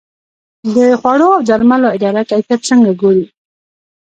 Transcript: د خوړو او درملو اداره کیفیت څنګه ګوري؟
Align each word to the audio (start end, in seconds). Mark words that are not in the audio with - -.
د 0.75 0.77
خوړو 0.99 1.27
او 1.35 1.41
درملو 1.49 1.93
اداره 1.95 2.21
کیفیت 2.29 2.61
څنګه 2.69 2.91
ګوري؟ 3.01 3.25